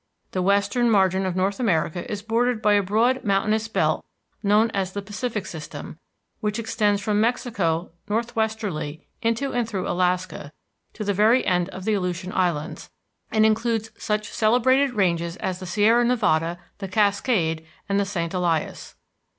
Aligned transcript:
The 0.31 0.41
western 0.41 0.89
margin 0.89 1.27
of 1.27 1.35
North 1.35 1.59
America 1.59 2.09
is 2.11 2.23
bordered 2.23 2.59
by 2.59 2.73
a 2.73 2.81
broad 2.81 3.23
mountainous 3.23 3.67
belt 3.67 4.03
known 4.41 4.71
as 4.71 4.93
the 4.93 5.01
Pacific 5.03 5.45
System, 5.45 5.99
which 6.39 6.57
extends 6.57 6.99
from 6.99 7.21
Mexico 7.21 7.91
northwesterly 8.09 9.05
into 9.21 9.53
and 9.53 9.69
through 9.69 9.87
Alaska, 9.87 10.51
to 10.93 11.03
the 11.03 11.13
very 11.13 11.45
end 11.45 11.69
of 11.69 11.85
the 11.85 11.93
Aleutian 11.93 12.33
Islands, 12.33 12.89
and 13.29 13.45
includes 13.45 13.91
such 13.95 14.29
celebrated 14.33 14.93
ranges 14.95 15.35
as 15.35 15.59
the 15.59 15.67
Sierra 15.67 16.03
Nevada, 16.03 16.57
the 16.79 16.87
Cascade, 16.87 17.63
and 17.87 17.99
the 17.99 18.05
St. 18.05 18.33
Elias. 18.33 18.95